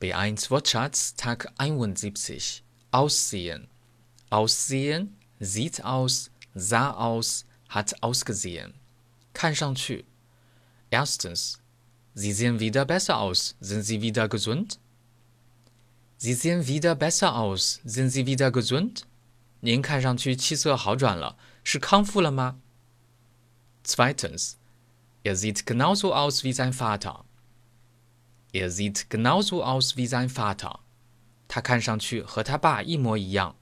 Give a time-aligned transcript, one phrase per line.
[0.00, 3.68] B1 Wortschatz Tag 71 Aussehen
[4.30, 8.74] Aussehen sieht aus, sah aus, hat ausgesehen.
[9.32, 10.04] 看上去
[10.90, 11.58] Erstens
[12.14, 13.54] Sie sehen wieder besser aus.
[13.60, 14.80] Sind Sie wieder gesund?
[16.16, 17.80] Sie sehen wieder besser aus.
[17.84, 19.04] Sind Sie wieder gesund?
[19.60, 22.56] 您看上去气色好转了，是康复了吗？
[23.84, 24.56] Zweitens
[25.24, 27.24] Er sieht genauso aus wie sein Vater.
[28.51, 30.79] Er sieht genauso aus wie sein Vater.
[31.47, 33.55] 他看上去和他爸一模一样。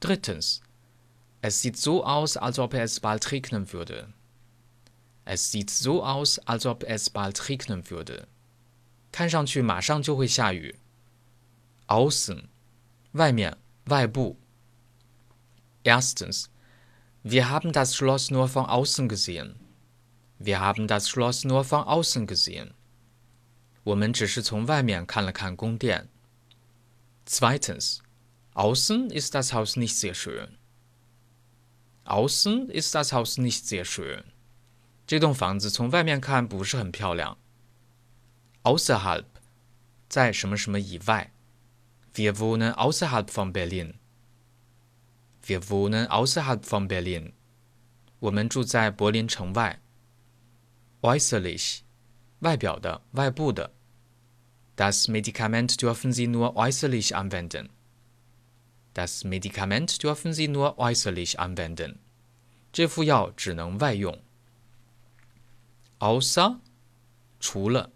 [0.00, 0.60] Drittens.
[1.40, 4.08] Es sieht so aus, als ob es bald regnen würde.
[5.24, 8.26] Es sieht so aus, als ob es bald regnen würde.
[9.12, 10.74] 看上去马上就会下雨。
[11.86, 12.48] Außen.
[13.12, 14.36] 外面，外部。
[15.84, 16.50] Erstens.
[17.22, 19.56] Wir haben das Schloss nur von außen gesehen.
[20.38, 22.74] Wir haben das Schloss nur von außen gesehen.
[23.88, 26.08] 我们只是从外面看了看宫殿。
[27.26, 27.98] Zweitens.
[28.54, 30.56] Außen ist das Haus nicht sehr schön.
[32.04, 34.24] Außen ist das Haus nicht sehr schön.
[35.06, 37.36] 这栋房子从外面看不是很漂亮。
[38.62, 39.24] Außerhalb，
[40.08, 41.32] 在什么什么以外。
[42.14, 43.94] Wir wohnen außerhalb von Berlin.
[45.44, 47.32] Wir wohnen außerhalb von Berlin.
[48.20, 49.80] 我们住在柏林城外。
[51.02, 51.80] Äußerlich，
[52.38, 53.72] 外表的、外部的。
[54.78, 57.70] Das Medikament dürfen Sie nur äußerlich anwenden.
[58.92, 62.00] Das Medikament dürfen Sie nur äußerlich anwenden.
[62.72, 64.20] 这副药只能外用。
[66.00, 66.58] Außer
[67.38, 67.90] 除了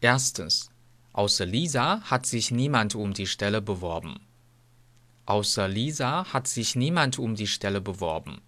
[0.00, 0.70] Erstens
[1.12, 4.20] Außer Lisa hat sich niemand um die Stelle beworben.
[5.24, 8.42] Außer Lisa hat sich niemand um die Stelle beworben.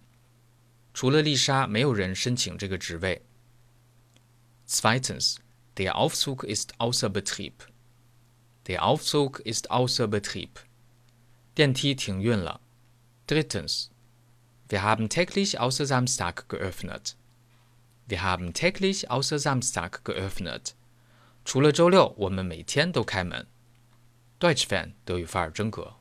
[0.93, 3.21] 除了丽莎，没有人申请这个职位。
[4.65, 5.39] Zweitens,
[5.77, 7.67] der Aufzug ist außer Betrieb.
[8.67, 10.59] Der Aufzug ist außer Betrieb.
[11.55, 12.59] 电梯停运了。
[13.27, 13.89] Drittens,
[14.67, 17.15] wir haben täglich außer Samstag geöffnet.
[18.07, 20.75] Wir haben täglich außer Samstag geöffnet.
[21.45, 23.47] 除了周六，我们每天都开门。
[24.39, 25.95] Deutsch Fan 德语范儿真格。